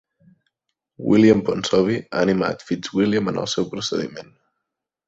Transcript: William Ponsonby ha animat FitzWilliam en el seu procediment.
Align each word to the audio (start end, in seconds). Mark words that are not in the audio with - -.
William 1.11 1.43
Ponsonby 1.49 1.99
ha 2.09 2.25
animat 2.25 2.67
FitzWilliam 2.71 3.35
en 3.35 3.43
el 3.45 3.53
seu 3.57 3.71
procediment. 3.77 4.39